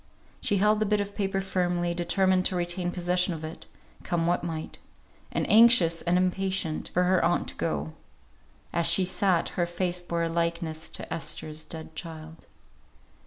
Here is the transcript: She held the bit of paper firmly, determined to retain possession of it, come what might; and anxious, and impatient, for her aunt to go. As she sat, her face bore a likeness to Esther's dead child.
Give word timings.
She 0.41 0.57
held 0.57 0.79
the 0.79 0.87
bit 0.87 0.99
of 0.99 1.13
paper 1.13 1.41
firmly, 1.41 1.93
determined 1.93 2.43
to 2.47 2.55
retain 2.55 2.89
possession 2.89 3.35
of 3.35 3.43
it, 3.43 3.67
come 4.01 4.25
what 4.25 4.43
might; 4.43 4.79
and 5.31 5.47
anxious, 5.47 6.01
and 6.01 6.17
impatient, 6.17 6.89
for 6.91 7.03
her 7.03 7.23
aunt 7.23 7.49
to 7.49 7.55
go. 7.55 7.93
As 8.73 8.87
she 8.87 9.05
sat, 9.05 9.49
her 9.49 9.67
face 9.67 10.01
bore 10.01 10.23
a 10.23 10.27
likeness 10.29 10.89
to 10.89 11.13
Esther's 11.13 11.63
dead 11.63 11.95
child. 11.95 12.47